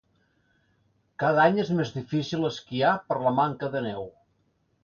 Cada 1.25 1.43
any 1.43 1.59
és 1.65 1.69
més 1.81 1.93
difícil 1.97 2.49
esquiar 2.51 2.97
per 3.11 3.19
la 3.27 3.37
manca 3.41 3.71
de 3.77 3.89
neu. 3.91 4.13